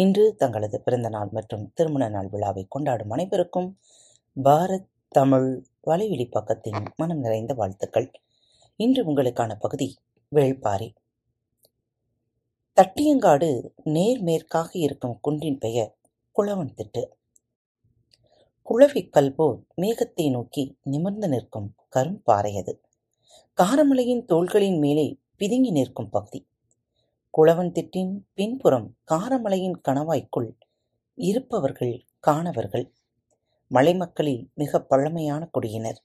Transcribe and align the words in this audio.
இன்று 0.00 0.36
தங்களது 0.36 0.80
பிறந்த 0.80 1.08
நாள் 1.08 1.28
மற்றும் 1.30 1.72
திருமண 1.74 2.08
நாள் 2.08 2.28
விழாவை 2.28 2.66
கொண்டாடும் 2.68 3.10
அனைவருக்கும் 3.10 3.78
பாரத் 4.44 4.86
தமிழ் 5.08 5.64
வலையொலி 5.86 6.30
பக்கத்தின் 6.30 6.86
மனம் 6.96 7.18
நிறைந்த 7.18 7.54
வாழ்த்துக்கள். 7.54 8.10
இன்று 8.76 9.04
உங்களுக்கான 9.04 9.54
பகுதி 9.60 9.96
வேள்பாரி. 10.34 10.94
தட்டியங்காடு 12.80 13.70
நேர்மேற்காக 13.84 14.68
இருக்கும் 14.72 15.18
குன்றின் 15.20 15.58
பெயர் 15.58 15.96
குளவன் 16.36 16.74
திட்டு. 16.74 17.04
குளவிக்கல் 18.62 19.34
போல் 19.34 19.66
மேகத்தை 19.76 20.30
நோக்கி 20.30 20.78
நிமிர்ந்து 20.82 21.28
நிற்கும் 21.28 21.74
கரும்பாறை 21.96 22.58
அது. 22.58 22.82
காரமலையின் 23.56 24.24
தோள்களின் 24.24 24.78
மேலே 24.78 25.18
பிதுங்கி 25.38 25.70
நிற்கும் 25.70 26.10
பகுதி. 26.10 26.47
குளவன் 27.36 27.72
திட்டின் 27.72 28.18
பின்புறம் 28.34 28.96
காரமலையின் 29.10 29.80
கணவாய்க்குள் 29.88 30.58
இருப்பவர்கள் 31.14 32.04
காணவர்கள். 32.18 32.92
மலைமக்களில் 33.70 34.52
மிக 34.54 34.82
பழமையான 34.82 35.48
குடியினர். 35.52 36.04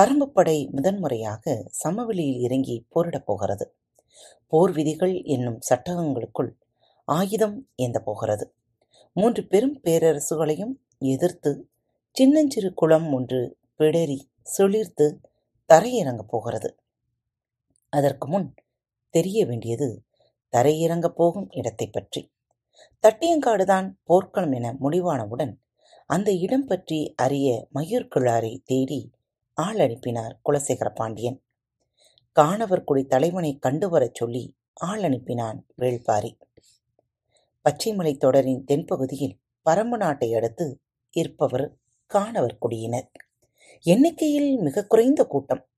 பரம்புப்படை 0.00 0.70
முதன்முறையாக 0.70 1.64
சமவெளியில் 1.70 2.40
இறங்கி 2.40 2.86
போரிடப் 2.88 3.26
போகிறது. 3.26 3.76
போர் 4.46 4.72
விதிகள் 4.72 5.22
என்னும் 5.22 5.58
சட்டகங்களுக்குள் 5.74 6.52
ஆயுதம் 7.04 7.68
ஏந்த 7.76 8.00
போகிறது. 8.00 8.54
மூன்று 9.12 9.46
பெரும் 9.46 9.80
பேரரசுகளையும் 9.82 10.74
எதிர்த்து 10.98 11.70
சின்னஞ்சிறு 12.10 12.74
குளம் 12.74 13.12
ஒன்று 13.12 13.58
பிடரி 13.78 14.20
சுளிர்த்து 14.58 15.22
தரையிறங்கப் 15.68 16.28
போகிறது. 16.28 16.78
அதற்கு 17.88 18.28
முன் 18.28 18.54
தெரிய 19.10 19.46
வேண்டியது 19.46 20.05
தரையிறங்கப் 20.56 21.16
போகும் 21.20 21.48
இடத்தை 21.50 21.86
பற்றி. 21.86 22.22
தட்டியங்காடுதான் 23.02 23.88
போர்க்களம் 24.04 24.52
என 24.52 24.76
முடிவானவுடன் 24.80 25.54
அந்த 26.06 26.32
இடம் 26.32 26.64
பற்றி 26.64 27.14
அறிய 27.16 27.68
மயூர் 27.74 28.08
கிழாரை 28.14 28.52
தேடி 28.64 29.00
ஆள் 29.54 29.78
அனுப்பினார் 29.78 30.40
குலசேகர 30.44 30.94
பாண்டியன். 30.94 31.38
காணவர்குடி 32.36 33.06
தலைவனை 33.06 33.58
கண்டு 33.58 33.88
வரச் 33.88 34.14
சொல்லி 34.14 34.44
ஆள் 34.74 35.00
அனுப்பினான் 35.00 35.58
வேள்பாரி. 35.78 36.32
பச்சைமலை 37.64 38.16
தொடரின் 38.16 38.64
தென்பகுதியில் 38.68 39.36
பரம்பு 39.66 39.96
நாட்டை 39.96 40.34
அடுத்து 40.34 40.66
இருப்பவர் 41.10 41.76
காணவர் 42.10 42.58
குடியினர். 42.58 43.10
எண்ணிக்கையில் 43.84 44.50
மிக 44.56 44.84
குறைந்த 44.86 45.24
கூட்டம். 45.24 45.68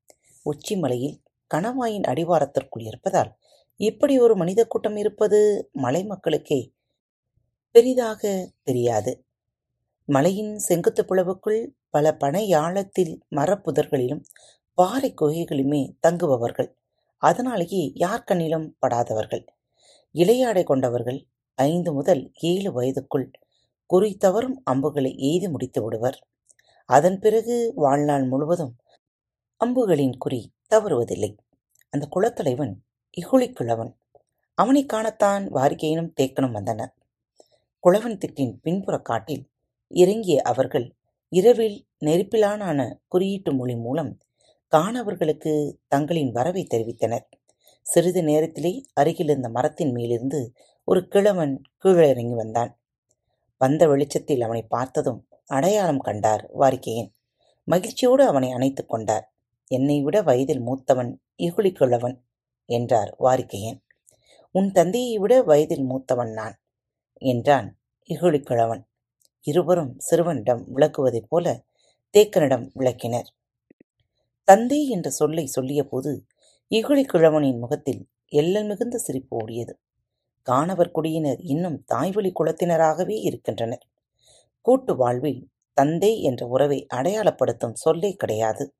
உச்சிமலையில் 0.45 1.17
கணவாயின் 1.55 2.03
அடிவாரத்திற்குள் 2.03 2.85
இருப்பதால் 2.85 3.39
இப்படி 3.81 4.21
ஒரு 4.21 4.37
மனித 4.37 4.67
கூட்டம் 4.67 4.97
இருப்பது? 4.97 5.69
மலை 5.73 6.05
மக்களுக்கே. 6.05 6.73
பெரிதாக 7.71 8.51
தெரியாது. 8.63 9.27
மலையின் 10.05 10.59
செங்குத்து 10.59 11.03
புலவுக்குள் 11.03 11.67
பல 11.91 12.17
பனையாழத்தில் 12.21 13.21
மரப்புதர்களிலும் 13.37 14.23
பாறை 14.75 15.15
குகைகளிலுமே 15.21 15.97
தங்குபவர்கள். 16.07 16.73
அதனாலேயே 17.19 17.93
யார் 17.95 18.25
கண்ணிலும் 18.31 18.73
படாதவர்கள். 18.79 19.45
இளையாடை 20.15 20.65
கொண்டவர்கள் 20.65 21.27
ஐந்து 21.55 21.93
முதல் 21.93 22.33
ஏழு 22.41 22.81
வயதுக்குள் 22.81 23.33
குறி 23.87 24.17
தவறும் 24.17 24.61
அம்புகளை 24.65 25.17
எய்து 25.19 25.51
முடித்து 25.51 25.83
விடுவர். 25.83 26.29
அதன் 26.85 27.19
பிறகு 27.19 27.73
வாழ்நாள் 27.75 28.25
முழுவதும் 28.25 28.77
அம்புகளின் 29.65 30.17
குறி 30.19 30.53
தவறுவதில்லை. 30.75 31.37
அந்த 31.91 32.09
குலத்தலைவன் 32.11 32.75
இகுழிக்கிழவன் 33.21 33.93
அவனை 34.55 34.87
காணத்தான் 34.87 35.45
வாரிகையினும் 35.55 36.13
தேக்கனும் 36.21 36.51
வந்தனர் 36.51 36.95
குளவன் 37.85 38.19
திட்டின் 38.19 38.53
பின்புற 38.63 38.99
காட்டில் 38.99 39.51
இறங்கிய 39.89 40.43
அவர்கள் 40.43 40.97
இரவில் 41.29 41.87
நெருப்பிலான 42.05 42.97
குறியீட்டு 43.09 43.55
மொழி 43.55 43.77
மூலம் 43.77 44.19
காணவர்களுக்கு 44.77 45.79
தங்களின் 45.89 46.33
வரவை 46.33 46.67
தெரிவித்தனர். 46.75 47.27
சிறிது 47.83 48.23
நேரத்திலே 48.23 48.83
அருகில் 48.95 49.29
இருந்த 49.29 49.49
மரத்தின் 49.49 49.93
மேலிருந்து 49.93 50.53
ஒரு 50.85 51.09
கிழவன் 51.09 51.63
கீழே 51.77 52.09
இறங்கி 52.09 52.35
வந்தான். 52.35 52.81
வந்த 53.59 53.89
வெளிச்சத்தில் 53.89 54.43
அவனை 54.43 54.63
பார்த்ததும் 54.63 55.29
அடையாளம் 55.47 55.99
கண்டார் 55.99 56.51
வாரிக்கையன். 56.59 57.11
மகிழ்ச்சியோடு 57.65 58.27
அவனை 58.27 58.51
அணைத்துக் 58.51 58.89
கொண்டார். 58.89 59.35
என்னை 59.67 60.03
விட 60.03 60.23
வயதில் 60.23 60.63
மூத்தவன் 60.63 61.17
இகுழி 61.39 61.73
கிழவன் 61.73 62.28
என்றார் 62.69 63.17
வாரிக்கையன். 63.19 63.79
உன் 64.51 64.73
தந்தையை 64.73 65.19
விட 65.19 65.43
வயதில் 65.43 65.85
மூத்தவன் 65.85 66.33
நான் 66.33 66.57
என்றான் 67.15 67.79
இகுழி 68.11 68.41
கிழவன் 68.43 68.87
இருவரும் 69.41 69.93
சிறுவனிடம் 69.99 70.77
விளக்குவதைப் 70.77 71.29
போல 71.29 71.65
தேக்கனிடம் 72.15 72.71
விளக்கினர். 72.75 73.29
தந்தை 74.45 74.89
என்ற 74.89 75.11
சொல்லை 75.11 75.51
சொல்லியபோது 75.61 76.13
இகுழி 76.71 77.05
கிழவனின் 77.05 77.59
முகத்தில் 77.59 78.09
எல்லல் 78.27 78.67
மிகுந்த 78.67 78.99
சிரிப்பு 78.99 79.37
ஓடியது. 79.37 79.75
காணவர் 80.43 80.91
குடியினர் 80.91 81.41
இன்னும் 81.41 81.85
தாய்வழி 81.85 82.33
குலத்தினராகவே 82.41 83.17
இருக்கின்றனர். 83.21 83.85
கூட்டு 84.61 84.97
வாழ்வில் 84.97 85.49
தந்தை 85.73 86.23
என்ற 86.23 86.47
உறவை 86.47 86.87
அடையாளப்படுத்தும் 86.95 87.75
சொல்லே 87.75 88.13
கிடையாது. 88.13 88.75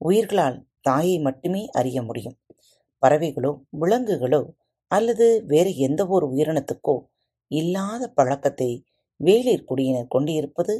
உயிர்களால் 0.00 0.58
தாயை 0.80 1.18
மட்டுமே 1.18 1.68
அறிய 1.72 2.02
முடியும். 2.02 2.38
பறவைகளோ 3.02 3.52
விலங்குகளோ 3.80 4.42
அல்லது 4.90 5.26
வேறு 5.46 5.70
எந்த 5.76 6.02
ஒரு 6.06 6.26
உயிரினத்துக்கோ 6.34 6.96
இல்லாத 7.50 8.02
பழக்கத்தை 8.08 8.70
வேளிர் 9.20 9.68
குடியினர் 9.70 10.12
கொண்டிருப்பது 10.14 10.74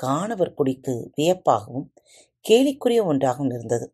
காணவர் 0.00 0.56
குடிக்கு 0.58 0.94
வியப்பாகவும் 1.16 1.86
கேலிக்குரிய 2.44 3.00
ஒன்றாகவும் 3.04 3.52
இருந்தது. 3.56 3.86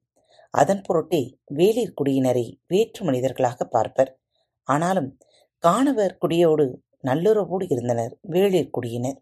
அதன் 0.55 0.83
பொருட்டே 0.83 1.21
வேளிர் 1.55 1.97
குடியினரை 1.99 2.47
வேற்று 2.67 3.01
மனிதர்களாக 3.05 3.67
பார்ப்பர். 3.75 4.11
ஆனாலும் 4.69 5.11
காணவர் 5.65 6.17
குடியோடு 6.19 6.67
நல்லுறவோடு 7.05 7.65
இருந்தனர் 7.71 8.13
வேளிர் 8.31 8.73
குடியினர். 8.77 9.19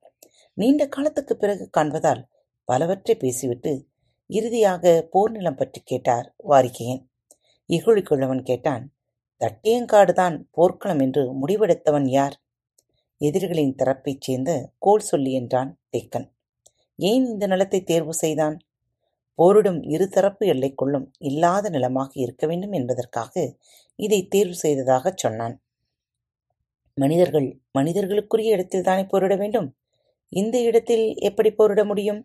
நீண்ட 0.56 0.82
காலத்துக்கு 0.86 1.34
பிறகு 1.36 1.64
காண்பதால் 1.78 2.22
பலவற்றை 2.68 3.14
பேசிவிட்டு 3.16 3.72
இறுதியாக 4.30 4.84
போர் 5.10 5.30
நிலம் 5.30 5.56
பற்றி 5.56 5.80
கேட்டார் 5.82 6.26
வாரிகையன். 6.48 7.02
இகுழிக்குள்ளவன் 7.68 8.42
கேட்டான் 8.42 8.84
தட்டியங்காடுதான் 9.40 10.36
போர்க்களம் 10.50 10.98
என்று 10.98 11.22
முடிவெடுத்தவன் 11.32 12.08
யார்? 12.08 12.36
எதிரிகளின் 13.20 13.74
தரப்பைச் 13.74 14.20
சேர்ந்த 14.20 14.50
கோல் 14.78 15.00
சொல்லி 15.00 15.32
என்றான் 15.32 15.70
தேக்கன். 15.92 16.26
ஏன் 16.96 17.24
இந்த 17.24 17.46
நிலத்தை 17.46 17.80
தேர்வு 17.82 18.14
செய்தான்? 18.14 18.56
போரிடும் 19.34 19.82
இருதரப்பு 19.82 20.44
எல்லைக்குள்ளும் 20.44 21.06
இல்லாத 21.18 21.68
நிலமாக 21.68 22.20
இருக்க 22.20 22.46
வேண்டும் 22.46 22.72
என்பதற்காக 22.72 23.54
இதை 23.96 24.28
தேர்வு 24.28 24.56
செய்ததாகச் 24.62 25.16
சொன்னான். 25.16 25.62
மனிதர்கள் 26.94 27.60
மனிதர்களுக்குரிய 27.78 28.54
இடத்தில் 28.54 28.82
தானே 28.82 29.04
போரிட 29.04 29.36
வேண்டும்? 29.36 29.68
இந்த 30.32 30.60
இடத்தில் 30.60 31.14
எப்படி 31.18 31.50
போரிட 31.52 31.84
முடியும்? 31.84 32.20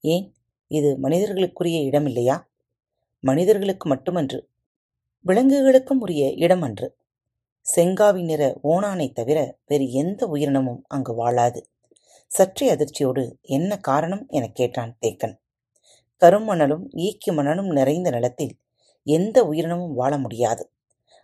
ஏன்? 0.00 0.34
இது 0.70 0.98
மனிதர்களுக்குரிய 1.02 1.78
இடம் 1.84 2.06
இல்லையா 2.06 2.50
மனிதர்களுக்கு 3.20 3.88
மட்டுமன்று. 3.88 4.38
விலங்குகளுக்கும் 5.26 6.00
உரிய 6.00 6.32
இடம் 6.32 6.62
அன்று. 6.62 6.96
செங்காவி 7.76 8.24
நிற 8.24 8.58
ஓணானை 8.62 9.12
தவிர 9.12 9.58
வேறு 9.66 9.90
எந்த 9.90 10.26
உயிரினமும் 10.26 10.84
அங்கு 10.88 11.12
வாழாது. 11.14 11.60
சற்றே 12.26 12.74
அதிர்ச்சியோடு 12.74 13.40
என்ன 13.42 13.76
காரணம் 13.76 14.26
எனக் 14.28 14.54
கேட்டான் 14.54 14.96
தேக்கன். 15.06 15.36
கருமணலும் 16.20 16.88
ஈக்கி 16.90 17.32
மணலும் 17.32 17.66
நிறைந்த 17.66 18.10
நிலத்தில் 18.10 18.58
எந்த 19.04 19.44
உயிரினமும் 19.44 19.94
வாழ 19.94 20.18
முடியாது. 20.18 20.70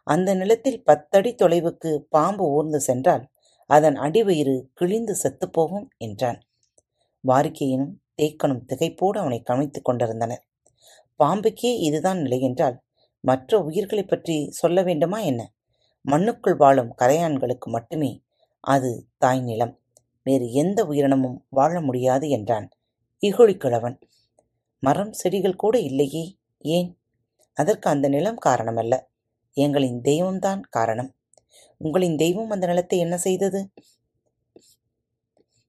அந்த 0.04 0.34
நிலத்தில் 0.34 0.84
பத்தடி 0.84 1.34
தொலைவுக்கு 1.34 1.96
பாம்பு 1.96 2.44
ஊர்ந்து 2.44 2.80
சென்றால் 2.80 3.28
அதன் 3.66 3.94
அடிவயிறு 3.94 4.62
கிழிந்து 4.74 5.16
செத்துப்போகும் 5.22 5.88
என்றான். 5.96 6.42
வாரிக்கையினும் 7.28 7.92
தேக்கனும் 8.22 8.62
திகைப்போடு 8.66 9.18
அவனை 9.18 9.42
கவனித்துக் 9.42 9.84
கொண்டிருந்தனர். 9.84 10.44
பாம்புக்கே 11.18 11.78
இதுதான் 11.78 12.20
நிலை 12.20 12.40
என்றால் 12.40 12.82
மற்ற 13.20 13.60
உயிர்களைப் 13.60 14.08
பற்றி 14.08 14.50
சொல்ல 14.50 14.82
வேண்டுமா 14.82 15.18
என்ன? 15.20 15.52
மண்ணுக்குள் 16.08 16.56
வாழும் 16.56 16.94
கரையான்களுக்கு 16.98 17.66
மட்டுமே 17.66 18.22
அது 18.60 19.06
தாய் 19.18 19.40
நிலம். 19.40 19.80
வேறு 20.22 20.52
எந்த 20.52 20.86
உயிரினமும் 20.86 21.46
வாழ 21.48 21.80
முடியாது 21.80 22.28
என்றான் 22.28 22.68
இகுழிக்கிழவன் 23.26 24.00
மரம் 24.80 25.12
செடிகள் 25.12 25.56
கூட 25.56 25.78
இல்லையே 25.78 26.36
ஏன்? 26.58 26.98
அதற்கு 27.54 27.90
அந்த 27.90 28.08
நிலம் 28.08 28.38
காரணமல்ல. 28.46 29.00
எங்களின் 29.56 30.00
தெய்வம்தான் 30.00 30.60
காரணம். 30.70 31.14
உங்களின் 31.76 32.16
தெய்வம் 32.16 32.50
அந்த 32.50 32.66
நிலத்தை 32.66 32.98
என்ன 32.98 33.16
செய்தது? 33.16 33.70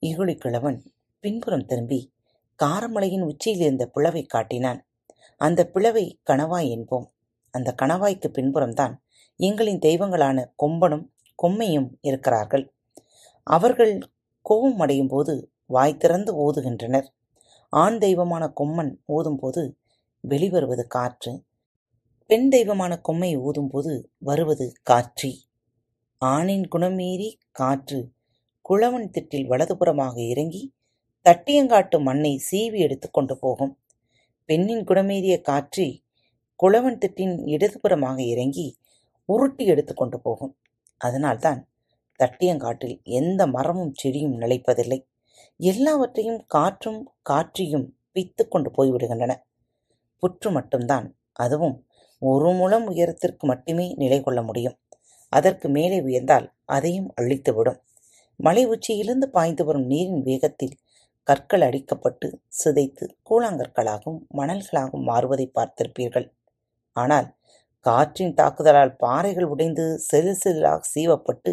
இகுழிக்கிழவன் 0.06 0.86
பின்புறம் 1.20 1.66
திரும்பி 1.66 2.14
காரமலையின் 2.64 3.22
உச்சியில் 3.22 3.60
இருந்த 3.60 3.88
பிளவை 3.88 4.24
காட்டினான். 4.24 4.88
அந்த 5.38 5.68
பிளவை 5.68 6.20
கனவா 6.30 6.60
என்போம். 6.68 7.06
அந்த 7.52 7.70
கணவாய்க்கு 7.82 8.30
பின்புறம்தான் 8.38 8.96
எங்களின் 9.40 9.82
தெய்வங்களான 9.88 10.38
கொம்பனும் 10.64 11.06
கொம்மையும் 11.40 11.90
இருக்கிறார்கள். 12.02 12.66
அவர்கள் 13.48 13.94
கோபம் 14.46 14.80
அடையும் 14.80 15.12
போது 15.14 15.34
வாய் 15.66 16.00
திறந்து 16.04 16.32
ஓதுகின்றனர். 16.46 17.08
ஆண் 17.74 17.98
தெய்வமான 17.98 18.44
கொம்மன் 18.60 18.92
ஓதும்போது 19.16 19.64
வெளிவருவது 20.24 20.84
காற்று. 20.88 21.32
பெண் 22.30 22.48
தெய்வமான 22.50 22.94
கொம்மை 23.08 23.30
ஊதும்போது 23.48 23.94
வருவது 24.20 24.66
காற்றி 24.84 25.32
ஆணின் 26.22 26.66
குணமீறி 26.68 27.30
காற்று 27.52 28.00
குளவன் 28.66 29.08
திட்டில் 29.16 29.48
வலதுபுறமாக 29.52 30.16
இறங்கி 30.32 30.64
தட்டியங்காட்டு 31.26 31.98
மண்ணை 32.00 32.34
சீவி 32.48 32.80
எடுத்து 32.86 33.08
கொண்டு 33.10 33.36
போகும். 33.38 33.74
பெண்ணின் 34.50 34.84
குணமீறிய 34.90 35.36
காற்றி 35.42 35.88
குளவன் 36.60 37.00
திட்டின் 37.04 37.36
இடதுபுறமாக 37.46 38.18
இறங்கி 38.34 38.68
உருட்டி 39.30 39.66
எடுத்து 39.66 39.94
கொண்டு 39.94 40.18
போகும். 40.20 40.54
அதனால்தான் 41.02 41.60
தட்டியங்காட்டில் 42.20 42.96
எந்த 43.20 43.42
மரமும் 43.48 43.94
செடியும் 44.02 44.36
நிலைப்பதில்லை. 44.40 45.00
எல்லாவற்றையும் 45.60 46.42
காற்றும் 46.48 47.02
காற்றியும் 47.30 47.88
பித்து 48.14 48.44
கொண்டு 48.48 48.70
போய்விடுகின்றன 48.78 49.34
புற்று 50.24 50.50
மட்டும்தான் 50.52 51.08
அதுவும் 51.34 51.78
ஒரு 52.22 52.50
முழம் 52.54 52.88
உயரத்திற்கு 52.88 53.48
மட்டுமே 53.48 53.86
நிலை 53.94 54.20
கொள்ள 54.22 54.42
முடியும். 54.42 54.78
அதற்கு 55.34 55.68
மேலே 55.70 55.98
உயர்ந்தால் 56.02 56.48
அதையும் 56.66 57.10
அழித்துவிடும் 57.22 57.80
மலை 58.40 58.64
உச்சியிலிருந்து 58.66 59.28
பாய்ந்து 59.30 59.64
வரும் 59.66 59.86
நீரின் 59.86 60.22
வேகத்தில் 60.22 60.76
கற்கள் 61.28 61.62
அடிக்கப்பட்டு 61.62 62.28
சிதைத்து 62.60 63.06
கூழாங்கற்களாகவும் 63.30 64.20
மணல்களாகவும் 64.38 65.08
மாறுவதை 65.10 65.48
பார்த்திருப்பீர்கள். 65.58 66.28
ஆனால் 67.02 67.28
காற்றின் 67.86 68.38
தாக்குதலால் 68.40 68.94
பாறைகள் 69.04 69.52
உடைந்து 69.54 69.86
செல் 70.10 70.34
செல்லாக 70.42 70.88
சீவப்பட்டு 70.94 71.52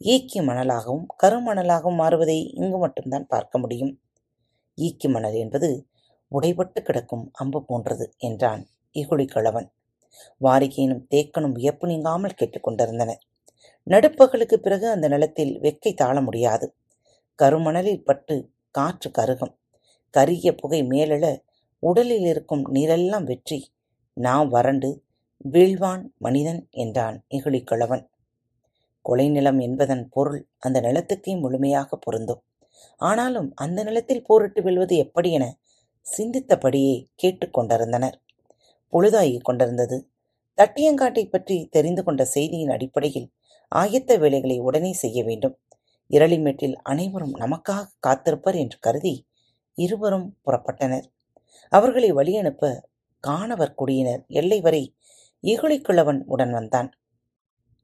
ஈக்கி 0.00 0.40
மணலாகவும் 0.48 1.06
கருமணலாகவும் 1.22 2.00
மாறுவதை 2.02 2.38
இங்கு 2.60 2.78
மட்டும்தான் 2.78 3.26
பார்க்க 3.26 3.58
முடியும். 3.58 3.92
ஈக்கி 4.78 5.08
மணல் 5.08 5.36
என்பது 5.44 5.70
உடைபட்டு 6.32 6.80
கிடக்கும் 6.82 7.24
அம்பு 7.32 7.60
போன்றது 7.68 8.06
என்றான் 8.18 8.62
இகுழிக்கிழவன் 8.96 9.68
வாரிகையினும் 10.40 11.02
தேக்கனும் 11.12 11.56
வியப்பு 11.58 11.86
நீங்காமல் 11.90 12.38
கேட்டுக்கொண்டிருந்தனர் 12.38 13.22
நடுப்பகலுக்கு 13.86 14.56
பிறகு 14.56 14.86
அந்த 14.92 15.06
நிலத்தில் 15.08 15.52
வெக்கை 15.64 15.92
தாழ 15.94 16.16
முடியாது. 16.20 16.66
கருமணலில் 17.38 18.04
பட்டு 18.08 18.34
காற்று 18.74 19.08
கருகும். 19.10 19.54
கரிய 20.14 20.48
புகை 20.54 20.80
மேலெழ 20.92 21.24
உடலில் 21.82 22.26
இருக்கும் 22.32 22.64
நீரெல்லாம் 22.74 23.26
வெற்றி. 23.30 23.58
நான் 24.16 24.48
வறண்டு 24.48 24.88
வீழ்வான் 25.44 26.04
மனிதன் 26.18 26.60
என்றான் 26.70 27.16
இகழிக்கிழவன் 27.28 28.04
கொலை 29.04 29.26
நிலம் 29.28 29.58
என்பதன் 29.58 30.04
பொருள் 30.08 30.40
அந்த 30.58 30.78
நிலத்துக்கே 30.80 31.32
முழுமையாக 31.40 31.96
பொருந்தும். 31.96 32.40
ஆனாலும் 33.00 33.48
அந்த 33.54 33.78
நிலத்தில் 33.82 34.24
போரிட்டு 34.24 34.62
வெல்வது 34.62 34.96
எப்படி 34.96 35.30
என 35.32 35.46
சிந்தித்தபடியே 36.06 36.96
கேட்டுக்கொண்டிருந்தனர் 37.22 38.16
பொழுதாகிக் 38.92 39.44
கொண்டிருந்தது. 39.44 39.96
தட்டியங்காட்டை 40.58 41.24
பற்றி 41.30 41.56
தெரிந்து 41.70 42.02
கொண்ட 42.04 42.24
செய்தியின் 42.24 42.70
அடிப்படையில் 42.70 43.28
ஆயத்த 43.72 44.18
வேலைகளை 44.18 44.58
உடனே 44.58 44.92
செய்ய 44.92 45.18
வேண்டும். 45.24 45.56
இரளிமேட்டில் 46.10 46.76
அனைவரும் 46.82 47.34
நமக்காக 47.34 47.88
காத்திருப்பர் 48.06 48.54
என்று 48.54 48.78
கருதி 48.80 49.14
இருவரும் 49.78 50.28
புறப்பட்டனர். 50.46 51.06
அவர்களை 51.72 52.10
வழியனுப்ப 52.12 52.64
காணவர் 53.20 53.74
குடியினர். 53.74 54.24
எல்லை 54.26 54.60
வரை 54.60 54.82
இகுழிக்கிழவன் 55.42 56.20
உடன் 56.26 56.52
வந்தான். 56.52 56.90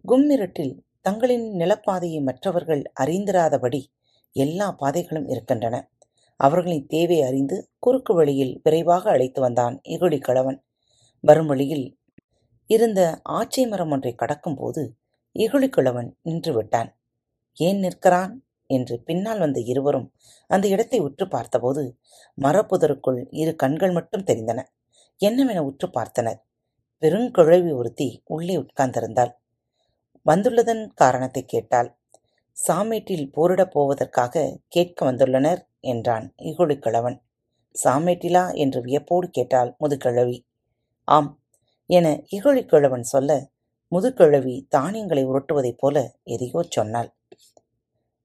கும்மிரட்டில் 0.08 0.75
தங்களின் 1.00 1.46
நிலப்பாதையை 1.52 2.23
மற்றவர்கள் 2.23 2.93
அறிந்திராதபடி 3.00 3.84
எல்லா 4.32 4.70
பாதைகளும் 4.73 5.29
இருக்கின்றன. 5.29 5.90
அவர்களின் 6.37 6.87
தேவை 6.87 7.23
அறிந்து 7.23 7.70
குறுக்கு 7.79 8.14
வழியில் 8.14 8.61
விரைவாக 8.62 9.11
அழைத்து 9.11 9.40
வந்தான் 9.40 9.81
இகுழிக்கிழவன் 9.88 10.58
வரும் 11.20 11.46
வழியில் 11.46 11.99
இருந்த 12.67 13.20
ஆச்சை 13.23 13.67
மரம் 13.67 13.90
ஒன்றை 13.90 14.14
கடக்கும்போது 14.19 14.82
இகுழிக்கிழவன் 15.38 16.11
நின்று 16.23 16.52
விட்டான். 16.52 16.99
ஏன் 17.55 17.78
நிற்கிறான்? 17.78 18.44
என்று 18.67 19.00
பின்னால் 19.00 19.38
வந்த 19.38 19.61
இருவரும் 19.61 20.12
அந்த 20.46 20.69
இடத்தை 20.69 20.99
உற்று 20.99 21.28
பார்த்தபோது 21.28 21.82
மரப்புதருக்குள் 22.43 23.26
இரு 23.31 23.56
கண்கள் 23.56 23.90
மட்டும் 23.90 24.25
தெரிந்தன. 24.25 24.61
என்னவென 25.23 25.61
உற்று 25.63 25.87
பார்த்தனர். 25.89 26.39
பெருங்கிழவி 27.03 27.73
ஒருத்தி 27.75 28.09
உள்ளே 28.27 28.55
உட்கார்ந்திருந்தாள். 28.57 29.33
வந்துள்ளதன் 30.27 30.83
காரணத்தை 30.95 31.43
கேட்டாள். 31.45 31.89
சாமேட்டில் 32.57 33.27
போரிடப் 33.31 33.73
போவதற்காக 33.73 34.43
கேட்க 34.69 34.99
வந்துள்ளனர் 35.11 35.61
என்றான் 35.81 36.27
இகுழிக்கிழவன் 36.43 37.19
சாமேட்டிலா 37.75 38.45
என்று 38.55 38.81
வியப்போடு 38.81 39.27
கேட்டாள் 39.31 39.71
முதுகிழவி. 39.79 40.39
ஆம் 41.09 41.31
என 41.91 42.07
இகழிக்கிழவன் 42.33 43.07
சொல்ல 43.13 43.31
முதுகிழவி 43.93 44.55
தானியங்களை 44.69 45.23
உருட்டுவதைப் 45.27 45.79
போல 45.79 45.97
எதையோ 46.35 46.61
சொன்னாள். 46.69 47.11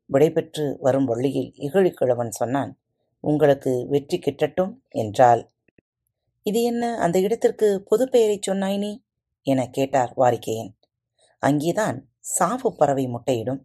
விடைபெற்று 0.10 0.66
வரும் 0.80 1.06
வழியில் 1.06 1.52
இகழிக்கிழவன் 1.58 2.34
சொன்னான் 2.40 2.72
உங்களுக்கு 3.24 3.72
வெற்றி 3.90 4.18
கிட்டட்டும் 4.18 4.74
என்றாள். 4.96 5.42
இது 6.50 6.64
என்ன? 6.64 6.98
அந்த 6.98 7.20
இடத்திற்கு 7.20 7.84
பொது 7.84 8.10
பெயரைச் 8.10 8.42
சொன்னாய் 8.42 8.78
நீ? 8.78 9.04
என 9.42 9.68
கேட்டார் 9.68 10.14
வாரிக்கையன். 10.18 10.70
அங்கேதான் 11.40 12.10
சாவு 12.20 12.76
பறவை 12.76 13.08
முட்டையிடும். 13.08 13.62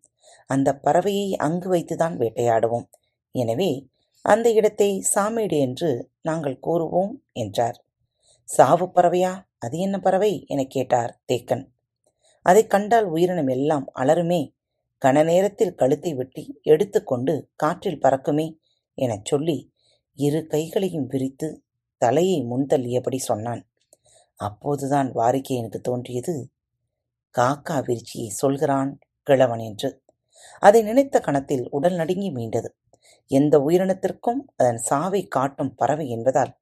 அந்த 0.47 0.81
பறவையை 0.85 1.35
அங்கு 1.37 1.73
வைத்துதான் 1.75 2.17
வேட்டையாடுவோம். 2.17 2.87
எனவே 3.31 3.89
அந்த 4.23 4.51
இடத்தை 4.53 5.05
சாமேடு 5.15 5.59
என்று 5.59 6.11
நாங்கள் 6.23 6.59
கூறுவோம் 6.63 7.13
என்றார். 7.33 7.85
சாவு 8.45 8.87
பறவையா? 8.87 9.33
அது 9.59 9.79
என்ன 9.79 9.99
பறவை? 9.99 10.45
எனக் 10.47 10.71
கேட்டார் 10.71 11.23
தேக்கன். 11.33 11.65
அதைக் 12.43 12.71
கண்டால் 12.71 13.05
உயிரினம் 13.05 13.47
எல்லாம் 13.47 13.87
அலருமே 13.95 14.55
கன 15.03 15.25
நேரத்தில் 15.25 15.75
கழுத்தை 15.75 16.15
வெட்டி 16.15 16.61
எடுத்துக்கொண்டு 16.63 17.35
காற்றில் 17.57 17.99
பறக்குமே 17.99 18.59
எனச் 18.95 19.25
சொல்லி 19.25 19.73
இரு 20.15 20.47
கைகளையும் 20.47 21.07
விரித்து 21.07 21.49
தலையை 22.03 22.39
முன்தள்ளியபடி 22.51 23.19
சொன்னான்? 23.21 23.63
அப்போதுதான் 24.41 25.09
வாரிக்கையனுக்கு 25.15 25.79
தோன்றியது. 25.81 26.35
காக்கா 27.39 27.77
விருச்சியை 27.81 28.29
சொல்கிறான் 28.41 28.93
கிழவன் 29.27 29.59
என்று. 29.59 29.91
அதை 30.59 30.81
நினைத்த 30.83 31.21
கணத்தில் 31.21 31.65
உடல் 31.71 31.95
நடுங்கி 31.95 32.31
மீண்டது. 32.33 32.71
எந்த 33.31 33.55
உயிரினத்திற்கும் 33.59 34.41
அதன் 34.57 34.81
சாவை 34.89 35.23
காட்டும் 35.29 35.75
பறவை 35.75 36.07
என்பதால் 36.09 36.53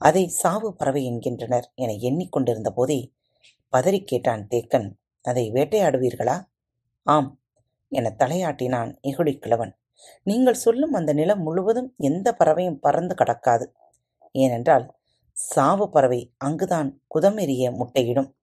அதை 0.00 0.24
சாவு 0.42 0.68
பறவை 0.74 1.02
என்கின்றனர் 1.04 1.66
என 1.74 1.92
எண்ணிக்கொண்டிருந்த 2.06 2.70
போதே 2.70 3.00
பதறிக் 3.72 4.06
கேட்டான் 4.06 4.46
தேக்கன். 4.50 4.88
அதை 5.22 5.44
வேட்டையாடுவீர்களா? 5.52 6.36
ஆம் 7.06 7.30
என 7.92 8.14
தலையாட்டினான் 8.18 8.90
இகுழிக்கிழவன் 9.02 9.72
நீங்கள் 10.22 10.62
சொல்லும் 10.64 10.92
அந்த 10.92 11.12
நிலம் 11.12 11.42
முழுவதும் 11.42 11.90
எந்த 11.98 12.28
பறவையும் 12.32 12.80
பறந்து 12.80 13.14
கடக்காது. 13.14 13.66
ஏனென்றால் 14.32 14.96
சாவு 15.32 15.90
பறவை 15.90 16.34
அங்குதான் 16.38 17.02
குதமெறிய 17.14 17.70
முட்டையிடும். 17.70 18.36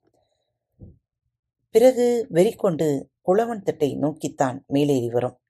பிறகு 1.69 2.27
வெறிக்கொண்டு 2.31 3.09
குளவன் 3.27 3.61
திட்டை 3.61 3.95
நோக்கித்தான் 3.95 4.63
மேலேறி 4.67 5.09
வரும். 5.09 5.41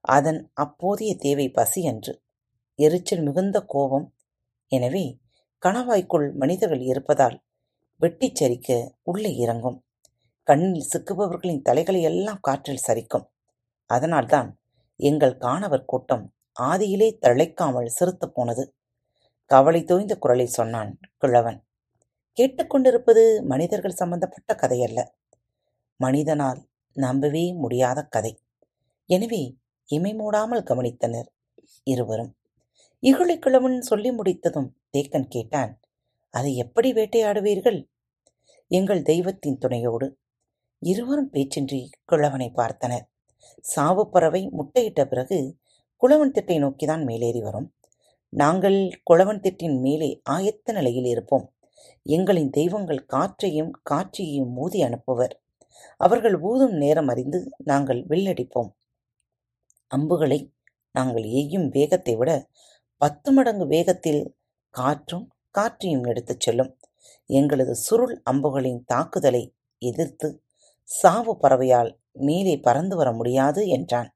அதன் 0.00 0.50
அப்போதைய 0.54 1.16
தேவை 1.16 1.50
பசி 1.50 1.86
அன்று. 1.86 2.22
எரிச்சல் 2.74 3.22
மிகுந்த 3.22 3.64
கோபம். 3.64 4.14
எனவே 4.68 5.18
கணவாய்க்குள் 5.66 6.32
மனிதர்கள் 6.32 6.80
இருப்பதால் 6.80 7.42
வெட்டிச் 7.96 8.44
சரிக்க 8.44 8.90
உள்ளே 9.02 9.36
இறங்கும். 9.36 9.84
கண்ணில் 10.42 10.88
சிக்குபவர்களின் 10.96 11.62
தலைகளை 11.62 12.02
எல்லாம் 12.02 12.38
காற்றில் 12.40 12.84
சரிக்கும். 12.86 13.28
அதனால்தான் 13.86 14.60
எங்கள் 14.96 15.36
காணவர் 15.36 15.84
கூட்டம் 15.84 16.34
ஆதியிலே 16.60 17.18
தழைக்காமல் 17.20 17.90
சிறுத்து 18.00 18.26
போனது. 18.26 18.77
கவலை 19.50 19.84
தோய்ந்த 19.84 20.18
குரலில் 20.18 20.56
சொன்னான் 20.56 20.98
கிழவன். 21.16 21.64
கேட்டுக்கொண்டிருப்பது 22.38 23.42
மனிதர்கள் 23.42 23.90
சம்பந்தப்பட்ட 23.90 24.54
கதையல்ல. 24.54 25.00
மனிதனால் 25.96 26.60
நம்பவே 26.92 27.52
முடியாத 27.52 28.02
கதை. 28.02 28.32
எனவே 29.06 29.56
இமை 29.86 30.14
மூடாமல் 30.14 30.66
கவனித்தனர் 30.70 31.28
இருவரும். 31.82 32.36
இகுழிக்கிழவன் 33.02 33.78
சொல்லி 33.78 34.10
முடித்ததும் 34.10 34.76
தேக்கன் 34.92 35.28
கேட்டான் 35.28 35.72
அதை 36.30 36.56
எப்படி 36.56 36.92
வேட்டையாடுவீர்கள்? 36.92 37.80
எங்கள் 38.70 39.02
தெய்வத்தின் 39.02 39.58
துணையோடு. 39.58 40.08
இருவரும் 40.78 41.32
பேச்சின்றி 41.32 41.80
கிழவனை 42.04 42.52
பார்த்தனர். 42.56 43.06
சாவு 43.60 44.10
பறவை 44.10 44.48
முட்டையிட்ட 44.48 45.04
பிறகு 45.04 45.58
குளவன் 46.02 46.30
திட்டை 46.30 46.58
நோக்கிதான் 46.58 47.04
மேலேறி 47.04 47.40
வரும். 47.40 47.68
நாங்கள் 48.32 48.78
குளவன் 49.10 49.40
திட்டின் 49.40 49.80
மேலே 49.80 50.08
ஆயத்த 50.30 50.72
நிலையில் 50.72 51.04
இருப்போம். 51.04 51.46
எங்களின் 52.06 52.50
தெய்வங்கள் 52.50 53.04
காற்றையும் 53.04 53.70
காட்சியையும் 53.82 54.56
ஊதி 54.56 54.82
அனுப்புவர். 54.82 55.34
அவர்கள் 55.96 56.36
ஊதும் 56.40 56.72
நேரம் 56.72 57.08
அறிந்து 57.08 57.38
நாங்கள் 57.64 58.00
வில்லடிப்போம். 58.06 58.70
அம்புகளை 59.90 60.52
நாங்கள் 60.92 61.22
எய்யும் 61.22 61.68
வேகத்தை 61.68 62.16
விட 62.16 62.30
பத்து 62.96 63.32
மடங்கு 63.32 63.66
வேகத்தில் 63.66 64.22
காற்றும் 64.74 65.26
காற்றையும் 65.50 66.04
எடுத்துச் 66.04 66.40
செல்லும். 66.40 66.72
எங்களது 67.30 67.74
சுருள் 67.76 68.22
அம்புகளின் 68.30 68.80
தாக்குதலை 68.84 69.54
எதிர்த்து 69.82 70.28
சாவு 70.84 71.38
பறவையால் 71.42 71.90
மேலே 72.12 72.60
பறந்து 72.60 72.96
வர 72.96 73.12
முடியாது 73.12 73.68
என்றான். 73.68 74.10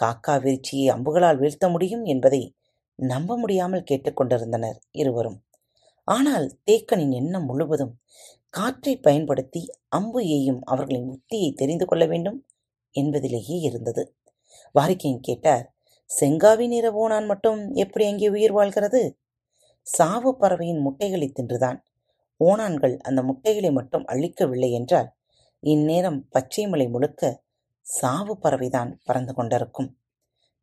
காக்கா 0.00 0.34
வீழ்ச்சியை 0.42 0.86
அம்புகளால் 0.96 1.38
வீழ்த்த 1.38 1.68
முடியும் 1.68 2.04
என்பதை 2.04 2.42
நம்ப 2.98 3.36
முடியாமல் 3.36 3.88
கேட்டுக்கொண்டிருந்தனர் 3.90 4.78
இருவரும். 4.92 5.38
ஆனால் 6.08 6.46
தேக்கனின் 6.66 7.10
எண்ணம் 7.10 7.44
முழுவதும் 7.44 7.94
காற்றை 8.54 8.96
பயன்படுத்தி 8.96 9.60
அம்பு 9.88 10.20
எய்யும் 10.20 10.60
அவர்களின் 10.62 11.08
உத்தியை 11.08 11.54
தெரிந்து 11.54 11.86
கொள்ள 11.86 12.04
வேண்டும் 12.06 12.38
என்பதிலேயே 12.94 13.56
இருந்தது. 13.60 14.02
வாரிக்கையன் 14.74 15.20
கேட்டார் 15.20 15.64
செங்காவி 16.10 16.66
நிற 16.66 16.86
ஓனான் 16.92 17.26
மட்டும் 17.26 17.60
எப்படி 17.74 18.04
அங்கே 18.06 18.28
உயிர் 18.28 18.52
வாழ்கிறது? 18.52 19.02
சாவு 19.86 20.30
பறவையின் 20.36 20.80
முட்டைகளை 20.80 21.28
தின்றுதான். 21.28 21.78
ஓனான்கள் 22.40 22.94
அந்த 22.98 23.20
முட்டைகளை 23.22 23.70
மட்டும் 23.72 24.04
அழிக்கவில்லை 24.04 24.70
என்றால் 24.70 25.08
இந்நேரம் 25.62 26.20
பச்சை 26.28 26.64
மலை 26.66 26.86
முழுக்க 26.88 27.22
சாவு 27.86 28.34
பறவைதான் 28.42 28.90
பறந்து 29.04 29.34
கொண்டிருக்கும். 29.34 29.90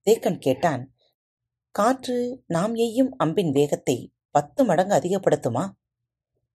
தேக்கன் 0.08 0.40
கேட்டான் 0.40 0.84
காற்று 1.72 2.44
நாம் 2.48 2.75
எய்யும் 2.75 3.10
அம்பின் 3.24 3.51
வேகத்தை 3.51 4.12
பத்து 4.32 4.63
மடங்கு 4.63 4.96
அதிகப்படுத்துமா? 4.96 5.70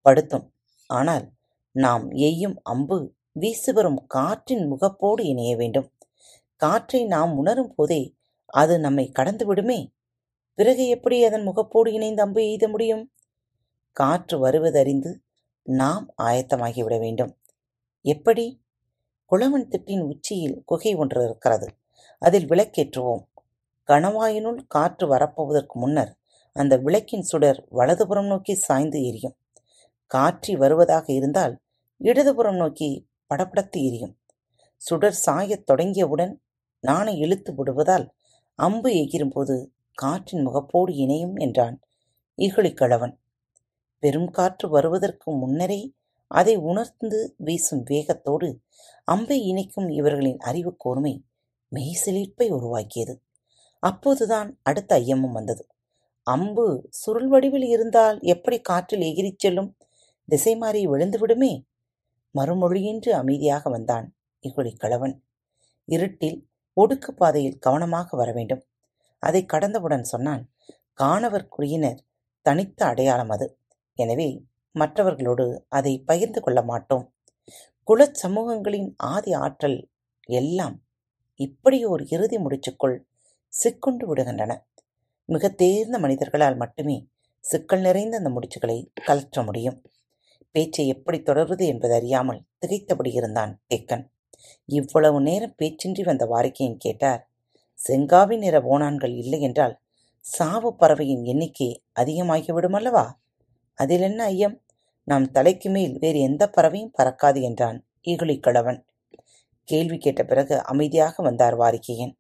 படுத்தும். 0.03 0.53
ஆனால் 0.87 1.33
நாம் 1.71 2.11
எய்யும் 2.11 2.57
அம்பு 2.63 3.15
வீசு 3.33 3.73
வரும் 3.73 4.07
காற்றின் 4.07 4.73
முகப்போடு 4.73 5.21
இணைய 5.21 5.57
வேண்டும். 5.57 5.93
காற்றை 6.57 7.05
நாம் 7.05 7.37
உணரும் 7.37 7.75
போதே 7.75 8.15
அது 8.47 8.79
நம்மை 8.79 9.11
கடந்து 9.11 9.47
விடுமே? 9.47 9.93
பிறகு 10.55 10.89
எப்படி 10.89 11.25
அதன் 11.25 11.49
முகப்போடு 11.49 11.89
இணைந்து 11.89 12.23
அம்பு 12.23 12.43
எய்த 12.45 12.69
முடியும்? 12.69 13.13
காற்று 13.93 14.47
வருவதறிந்து 14.47 15.15
நாம் 15.63 16.15
ஆயத்தமாகிவிட 16.23 16.99
வேண்டும். 16.99 17.39
எப்படி? 18.03 18.63
குளவன் 19.31 19.69
திட்டின் 19.69 20.01
உச்சியில் 20.01 20.63
குகை 20.65 20.95
ஒன்று 20.95 21.25
இருக்கிறது. 21.25 21.69
அதில் 22.19 22.49
விளக்கேற்றுவோம். 22.49 23.25
கணவாயினுள் 23.89 24.61
காற்று 24.67 25.07
வரப்போவதற்கு 25.09 25.75
முன்னர் 25.75 26.13
அந்த 26.53 26.77
விளக்கின் 26.77 27.23
சுடர் 27.23 27.67
வலதுபுறம் 27.71 28.27
நோக்கி 28.27 28.55
சாய்ந்து 28.55 29.05
எரியும். 29.05 29.37
காற்றி 30.07 30.57
வருவதாக 30.57 31.13
இருந்தால் 31.13 31.61
இடதுபுறம் 31.97 32.57
நோக்கி 32.57 33.09
படபடத்து 33.31 33.79
எரியும். 33.89 34.19
சுடர் 34.77 35.19
சாயத் 35.27 35.67
தொடங்கியவுடன் 35.73 36.35
நாணை 36.81 37.19
இழுத்து 37.19 37.55
விடுவதால் 37.55 38.07
அம்பு 38.55 38.91
எகிரும்போது 38.91 39.67
காற்றின் 39.93 40.47
முகப்போடு 40.47 40.93
இணையும் 40.95 41.37
என்றான் 41.37 41.77
இகழிக்கழவன் 42.39 43.15
பெரும் 43.99 44.31
காற்று 44.31 44.69
வருவதற்கு 44.69 45.33
முன்னரே 45.33 45.95
அதை 46.31 46.57
உணர்ந்து 46.57 47.35
வீசும் 47.37 47.83
வேகத்தோடு 47.83 48.49
அம்பை 49.05 49.39
இணைக்கும் 49.43 49.89
இவர்களின் 49.89 50.39
அறிவு 50.39 50.77
கூர்மை 50.77 51.25
மெய்சிலிர்ப்பை 51.73 52.49
உருவாக்கியது. 52.49 53.15
அப்போதுதான் 53.83 54.59
அடுத்த 54.63 54.99
ஐயமும் 54.99 55.33
வந்தது. 55.33 55.69
அம்பு 56.23 56.89
சுருள் 56.91 57.29
வடிவில் 57.29 57.63
இருந்தால் 57.63 58.21
எப்படி 58.21 58.61
காற்றில் 58.61 59.01
எகிரிச் 59.01 59.39
செல்லும்? 59.39 59.77
திசை 60.25 60.57
மாறி 60.57 60.87
விழுந்து 60.87 61.19
விடுமே. 61.19 61.67
மறுமொழியின்றி 62.35 63.11
அமைதியாக 63.11 63.71
வந்தான் 63.71 64.07
இகுழிக்கிழவன் 64.45 65.15
இருட்டில் 65.85 66.39
ஒடுக்கு 66.77 67.11
பாதையில் 67.11 67.59
கவனமாக 67.59 68.17
வர 68.17 68.33
வேண்டும். 68.33 68.63
அதை 69.19 69.45
கடந்தவுடன் 69.45 70.03
சொன்னான் 70.03 70.43
காணவர் 70.93 71.49
குடியினர் 71.49 72.01
தனித்த 72.43 72.87
அடையாளம் 72.87 73.29
அது. 73.29 73.59
எனவே 73.99 74.47
மற்றவர்களோடு 74.75 75.67
அதை 75.69 75.99
பகிர்ந்து 75.99 76.41
கொள்ள 76.41 76.63
மாட்டோம். 76.63 77.05
குலச் 77.85 78.27
சமூகங்களின் 78.27 78.89
ஆதி 78.97 79.33
ஆற்றல் 79.33 79.91
எல்லாம் 80.29 80.83
இப்படி 81.41 81.85
ஒரு 81.85 82.05
இறுதி 82.09 82.37
முடிச்சுக்குள். 82.37 82.97
சிக்குண்டு 83.53 84.05
விடுகின்றன. 84.09 84.53
மிக 85.29 85.49
தேர்ந்த 85.49 85.99
மனிதர்களால் 85.99 86.57
மட்டுமே 86.57 86.97
சிக்கல் 87.45 87.81
நிறைந்த 87.81 88.17
அந்த 88.17 88.31
முடிச்சுகளை 88.31 88.79
கலற்ற 89.05 89.43
முடியும். 89.43 89.79
பேச்சை 90.55 90.85
எப்படி 90.87 91.19
தொடர்வது 91.23 91.65
என்பது 91.67 91.95
அறியாமல் 91.95 92.45
திகைத்தபடி 92.61 93.11
இருந்தான் 93.13 93.53
தேக்கன். 93.75 94.05
இவ்வளவு 94.69 95.19
நேரம் 95.21 95.57
பேச்சின்றி 95.59 96.03
வந்த 96.05 96.25
வாரிக்கையின் 96.27 96.79
கேட்டார் 96.79 97.23
செங்காவி 97.79 98.37
நிற 98.39 98.57
ஓனான்கள் 98.73 99.15
இல்லை 99.17 99.41
என்றால் 99.41 99.75
சாவு 100.25 100.71
பறவையின் 100.77 101.25
எண்ணிக்கை 101.25 101.69
அதிகமாகிவிடும் 102.01 102.77
அல்லவா 102.79 103.07
அதில் 103.79 104.01
என்ன 104.01 104.21
ஐயம்? 104.25 104.57
நம் 105.09 105.27
தலைக்கு 105.31 105.69
மேல் 105.71 105.95
வேறு 105.99 106.21
எந்த 106.21 106.45
பறவையும் 106.51 106.95
பறக்காது 106.99 107.41
என்றான் 107.43 107.79
ஈகுழிக்கிழவன் 108.09 108.81
கேள்வி 109.69 109.99
கேட்ட 109.99 110.23
பிறகு 110.25 110.55
அமைதியாக 110.65 111.23
வந்தார் 111.23 111.57
வாரிக்கையன். 111.59 112.15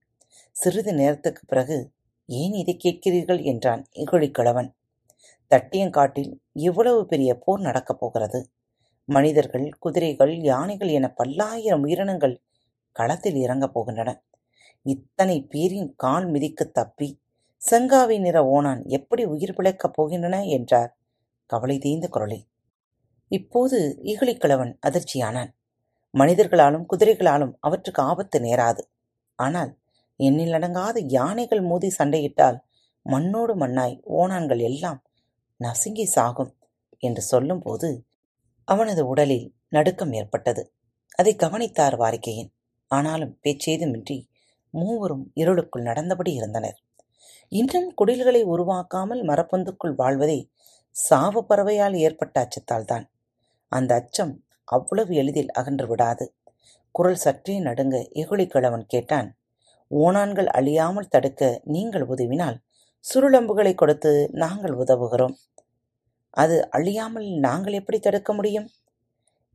சிறிது 0.57 0.95
நேரத்துக்கு 0.95 1.43
பிறகு 1.47 1.93
ஏன் 2.27 2.53
இதை 2.53 2.75
கேட்கிறீர்கள்? 2.85 3.43
என்றான் 3.43 3.87
இகழிக்கிழவன். 3.97 4.69
தட்டியங்காட்டில் 5.51 6.31
இவ்வளவு 6.53 7.07
பெரிய 7.07 7.31
போர் 7.35 7.61
நடக்கப் 7.61 8.01
போகிறது. 8.01 8.51
மனிதர்கள் 9.05 9.69
குதிரைகள் 9.79 10.35
யானைகள் 10.41 10.89
என 10.89 11.09
பல்லாயிரம் 11.09 11.83
உயிரினங்கள் 11.83 12.43
களத்தில் 12.93 13.35
இறங்கப் 13.35 13.79
போகின்றன. 13.79 14.11
இத்தனை 14.83 15.43
பேரின் 15.43 15.95
கால் 15.97 16.27
மிதிக்கு 16.31 16.71
தப்பி 16.71 17.21
செங்காவை 17.71 18.21
நிற 18.21 18.45
ஓனான் 18.47 18.83
எப்படி 18.85 19.25
உயிர் 19.25 19.55
பிழைக்கப் 19.55 19.95
போகின்றன? 19.97 20.49
என்றார் 20.49 20.97
கவலை 21.47 21.79
தீந்த 21.79 22.09
குரலில் 22.09 22.47
இப்போது 23.29 23.79
இகழிக்கிழவன் 24.03 24.73
அதிர்ச்சியானான். 24.87 25.51
மனிதர்களாலும் 26.15 26.87
குதிரைகளாலும் 26.93 27.53
அவற்றுக்கு 27.61 28.03
ஆபத்து 28.03 28.39
நேராது. 28.41 28.83
ஆனால் 29.39 29.73
எண்ணிலடங்காத 30.20 30.99
யானைகள் 31.08 31.62
மோதி 31.62 31.88
சண்டையிட்டால் 31.99 32.58
மண்ணோடு 33.06 33.54
மண்ணாய் 33.56 33.96
ஓணான்கள் 34.16 34.61
எல்லாம் 34.61 35.00
நசுங்கி 35.61 36.04
சாகும் 36.04 36.52
என்று 36.99 37.23
சொல்லும்போது 37.23 38.06
அவனது 38.64 39.06
உடலில் 39.06 39.46
நடுக்கம் 39.68 40.12
ஏற்பட்டது. 40.12 40.62
அதை 41.16 41.37
கவனித்தார் 41.37 41.96
வாரிக்கையின். 41.96 42.50
ஆனாலும் 42.90 43.38
பேச்சேதுமின்றி 43.42 44.18
மூவரும் 44.70 45.30
இருளுக்குள் 45.35 45.82
நடந்தபடி 45.82 46.32
இருந்தனர். 46.32 46.78
இன்னும் 47.52 47.94
குடில்களை 47.94 48.42
உருவாக்காமல் 48.44 49.23
மரப்பொந்துக்குள் 49.23 49.94
வாழ்வதே 49.94 50.50
சாவு 50.90 51.40
பறவையால் 51.46 51.96
ஏற்பட்ட 51.96 52.37
அச்சத்தால்தான். 52.42 53.06
அந்த 53.73 53.94
அச்சம் 53.94 54.35
அவ்வளவு 54.64 55.14
எளிதில் 55.14 55.50
அகன்று 55.50 55.87
விடாது. 55.87 56.26
குரல் 56.94 57.16
சற்றே 57.16 57.61
நடுங்க 57.61 57.96
எகுழிக்கிழவன் 58.14 58.87
கேட்டான் 58.87 59.28
ஓணான்கள் 59.90 60.49
அழியாமல் 60.59 61.12
தடுக்க 61.14 61.43
நீங்கள் 61.75 62.05
உதவினால் 62.12 62.57
சுருளம்புகளை 63.05 63.73
கொடுத்து 63.75 64.12
நாங்கள் 64.43 64.75
உதவுகிறோம். 64.83 65.35
அது 66.31 66.57
அழியாமல் 66.71 67.28
நாங்கள் 67.47 67.76
எப்படி 67.81 67.99
தடுக்க 67.99 68.31
முடியும்? 68.33 68.66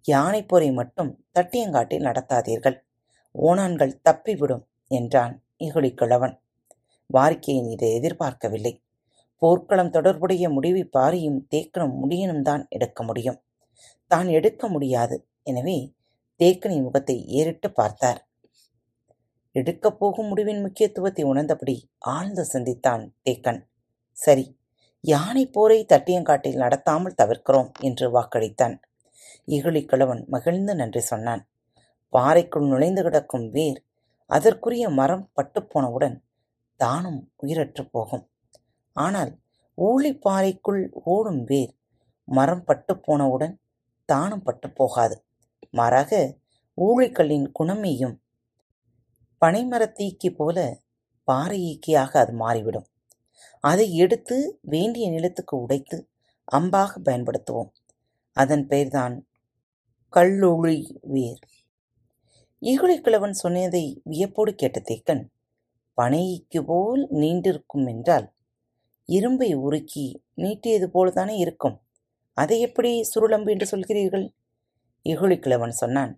யானை 0.06 0.42
போரை 0.44 0.70
மட்டும் 0.72 1.12
தட்டியங்காட்டில் 1.32 2.08
நடத்தாதீர்கள். 2.08 2.78
ஓணான்கள் 3.36 4.00
தப்பிவிடும் 4.08 4.64
என்றான் 4.88 5.36
இகுழிக்கிழவன் 5.66 6.36
வாரிக்கையின் 7.10 7.70
இதை 7.76 7.90
எதிர்பார்க்கவில்லை. 8.00 8.74
போர்க்களம் 9.42 9.94
தொடர்புடைய 9.96 10.46
முடிவை 10.56 10.84
பாரியும் 10.98 11.40
தேக்கனும் 11.54 11.96
முடியனும் 12.02 12.44
தான் 12.50 12.64
எடுக்க 12.70 13.04
முடியும். 13.04 13.40
தான் 14.12 14.28
எடுக்க 14.38 14.64
முடியாது. 14.68 15.16
எனவே 15.44 15.78
தேக்கனின் 16.40 16.86
முகத்தை 16.88 17.16
ஏறிட்டு 17.40 17.70
பார்த்தார். 17.72 18.20
எடுக்கப் 19.52 20.00
போகும் 20.00 20.28
முடிவின் 20.28 20.62
முக்கியத்துவத்தை 20.62 21.26
உணர்ந்தபடி 21.26 21.82
ஆழ்ந்து 21.98 22.46
சிந்தித்தான் 22.46 23.16
தேக்கன். 23.30 23.62
சரி 24.12 24.60
யானை 25.02 25.50
போரை 25.50 25.86
தட்டியங்காட்டில் 25.86 26.58
நடத்தாமல் 26.58 27.16
தவிர்க்கிறோம் 27.24 27.72
என்று 27.80 28.22
வாக்களித்தான். 28.22 28.80
இகழிக்கிழவன் 29.48 30.26
மகிழ்ந்து 30.26 30.76
நன்றி 30.76 31.00
சொன்னான். 31.00 31.50
பாறைக்குள் 32.10 32.68
நுழைந்து 32.68 33.04
கிடக்கும் 33.04 33.50
வேர் 33.50 33.86
அதற்குரிய 34.26 34.90
மரம் 34.90 35.32
பட்டுப்போனவுடன் 35.36 36.24
தானும் 36.76 37.32
உயிரற்று 37.44 37.90
போகும். 37.92 38.30
ஆனால் 38.94 39.40
ஊழிப்பாறைக்குள் 39.78 40.92
ஓடும் 41.04 41.44
வேர் 41.44 41.76
மரம் 42.24 42.64
பட்டுப் 42.64 43.04
போனவுடன் 43.04 43.62
தானும் 44.06 44.44
பட்டுப் 44.44 44.76
போகாது. 44.76 45.26
மாறாக 45.72 46.38
ஊழிக்கல்லின் 46.78 47.52
குணமையும் 47.60 48.21
பனைமரத்தீக்கி 49.42 50.30
போல 50.36 50.58
பாறை 51.24 51.60
ஈக்கியாக 51.70 52.12
அது 52.18 52.34
மாறிவிடும். 52.34 52.88
அதை 53.64 53.88
எடுத்து 53.96 54.60
வேண்டிய 54.62 55.06
நிலத்துக்கு 55.10 55.56
உடைத்து 55.58 55.98
அம்பாக 56.52 56.92
பயன்படுத்துவோம். 57.06 57.72
அதன் 58.38 58.68
பெயர்தான் 58.68 59.16
கல்லொழி 60.14 60.80
வேர். 61.02 61.44
ஈகுழிக்கிழவன் 62.62 63.36
சொன்னதை 63.44 64.02
வியப்போடு 64.04 64.52
கேட்ட 64.56 64.80
தேக்கன் 64.80 65.24
பனைக்கு 65.98 66.60
போல் 66.66 67.02
நீண்டிருக்கும் 67.12 67.88
என்றால் 67.88 68.28
இரும்பை 69.10 69.50
உருக்கி 69.56 70.06
நீட்டியது 70.36 70.88
போல்தானே 70.94 71.36
இருக்கும். 71.38 71.78
அதை 72.38 72.58
எப்படி 72.60 72.92
சுருளம்பு 73.12 73.50
என்று 73.52 73.68
சொல்கிறீர்கள்? 73.72 74.28
இகுழிக்கிழவன் 75.06 75.76
சொன்னான் 75.82 76.14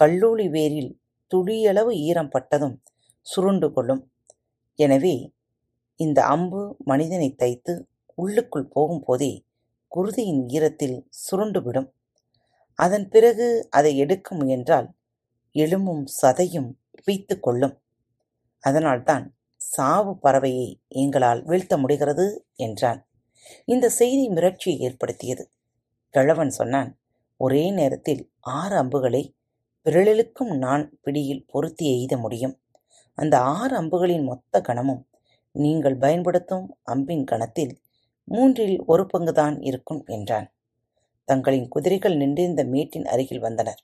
கல்லூலி 0.00 0.46
வேரில் 0.48 0.90
துளியளவு 1.30 1.92
ஈரம் 2.08 2.28
பட்டதும் 2.28 2.76
சுருண்டு 3.26 3.68
கொள்ளும். 3.72 4.02
எனவே 4.78 5.16
இந்த 6.00 6.18
அம்பு 6.24 6.60
மனிதனை 6.84 7.28
தைத்து 7.34 7.72
உள்ளுக்குள் 8.14 8.70
போகும்போதே 8.74 9.32
குருதியின் 9.92 10.42
ஈரத்தில் 10.54 10.98
சுருண்டுவிடும் 11.24 11.88
அதன் 12.78 13.06
பிறகு 13.08 13.46
அதை 13.70 13.92
எடுக்க 13.96 14.34
முயன்றால் 14.34 14.88
எலும்பும் 15.54 16.04
சதையும் 16.20 16.70
வைத்து 17.04 17.34
கொள்ளும். 17.40 17.74
அதனால்தான் 18.64 19.24
சாவு 19.60 20.12
பறவையை 20.22 20.68
எங்களால் 21.02 21.40
வீழ்த்த 21.42 21.74
முடிகிறது 21.78 22.26
என்றான். 22.56 23.00
இந்த 23.64 23.86
செய்தி 23.88 24.24
மிரட்சியை 24.28 24.76
ஏற்படுத்தியது. 24.86 25.44
கிழவன் 26.14 26.52
சொன்னான் 26.58 26.90
ஒரே 27.40 27.64
நேரத்தில் 27.70 28.22
ஆறு 28.56 28.76
அம்புகளை 28.76 29.22
விரலிலுக்கும் 29.86 30.56
நான் 30.56 30.98
பிடியில் 31.00 31.46
பொருத்தி 31.46 31.84
எய்த 31.86 32.16
முடியும். 32.16 32.60
அந்த 33.14 33.40
ஆறு 33.40 33.82
அம்புகளின் 33.82 34.24
மொத்த 34.24 34.60
கணமும் 34.60 35.06
நீங்கள் 35.50 35.96
பயன்படுத்தும் 35.96 36.78
அம்பின் 36.90 37.24
கணத்தில் 37.24 37.80
மூன்றில் 38.24 38.82
ஒரு 38.86 39.06
பங்குதான் 39.12 39.60
இருக்கும் 39.60 40.04
என்றான். 40.06 40.52
தங்களின் 41.24 41.68
குதிரைகள் 41.68 42.16
நின்றிருந்த 42.16 42.64
மேட்டின் 42.64 43.04
அருகில் 43.04 43.38
வந்தனர். 43.38 43.80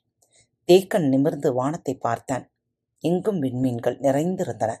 தேக்கன் 0.69 1.07
நிமிர்ந்து 1.09 1.53
வானத்தை 1.53 1.95
பார்த்தான். 1.95 2.51
எங்கும் 2.99 3.41
விண்மீன்கள் 3.41 3.97
நிறைந்திருந்தன. 3.99 4.71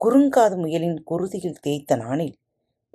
குறுங்காது 0.00 0.56
முயலின் 0.56 0.98
குருதியில் 1.10 1.60
தேய்த்த 1.60 1.96
நாணில் 1.96 2.34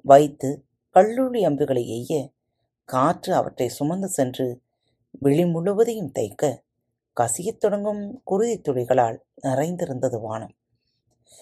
வைத்து 0.02 0.50
கல்லூரி 0.90 1.44
அம்புகளை 1.44 1.84
எய்ய 1.90 2.14
காற்று 2.90 3.36
அவற்றை 3.36 3.70
சுமந்து 3.70 4.08
சென்று 4.08 4.62
விழி 5.20 5.46
முழுவதையும் 5.46 6.12
தைக்க 6.20 6.63
கசியத் 7.22 7.58
தொடங்கும் 7.58 8.22
குருதி 8.24 8.62
துளிகளால் 8.62 9.18
நிறைந்திருந்தது 9.42 10.20
வானம். 10.20 10.54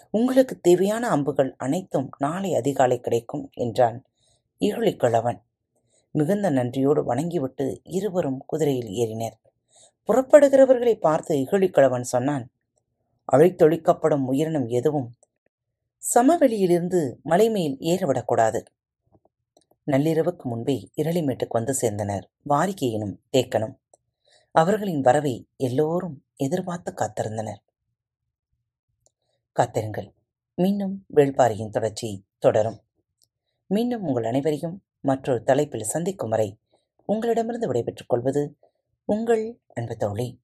உங்களுக்கு 0.10 0.60
தேவையான 0.60 1.10
அம்புகள் 1.10 1.56
அனைத்தும் 1.58 2.10
நாளை 2.18 2.56
அதிகாலை 2.56 3.00
கிடைக்கும் 3.00 3.50
என்றான் 3.54 4.04
இகழிக்கிழவன் 4.60 5.40
மிகுந்த 6.12 6.50
நன்றியோடு 6.50 7.04
வணங்கிவிட்டு 7.04 7.82
இருவரும் 7.84 8.44
குதிரையில் 8.46 8.92
ஏறினர். 9.04 9.38
புறப்படுகிறவர்களை 10.10 10.94
பார்த்து 10.96 11.36
இகழிக்கிழவன் 11.36 12.08
சொன்னான் 12.14 12.52
அழித்தொழிக்கப்படும் 13.32 14.26
உயிரினம் 14.26 14.68
எதுவும் 14.68 15.10
சமவெளியிலிருந்து 16.16 17.02
மலைமேல் 17.26 17.76
ஏறவிடக்கூடாது 17.80 18.62
நள்ளிரவுக்கு 19.88 20.44
முன்பே 20.44 20.90
இரளிமேட்டுக்கு 20.98 21.58
வந்து 21.58 21.74
சேர்ந்தனர். 21.82 22.26
வாரிகையினும் 22.50 23.16
தேக்கனும். 23.34 23.76
அவர்களின் 24.52 25.02
வரவை 25.02 25.48
எல்லோரும் 25.58 26.26
எதிர்பார்த்து 26.36 26.94
காத்திருந்தனர். 26.94 27.62
காத்திருங்கள். 29.52 30.14
மீண்டும் 30.56 31.06
வேள்பாரியின் 31.16 31.70
தொடர்ச்சி 31.70 32.26
தொடரும். 32.38 32.82
மீண்டும் 33.68 34.04
உங்கள் 34.04 34.24
அனைவரையும் 34.24 34.84
மற்றொரு 35.00 35.44
தலைப்பில் 35.44 35.84
சந்திக்கும் 35.84 36.30
வரை 36.30 36.60
உங்களிடமிருந்து 37.06 37.68
விடைபெற்றுக் 37.68 38.10
கொள்வது 38.10 38.58
உங்கள் 39.06 39.60
அன்பு 39.74 39.96
தோழி. 39.96 40.42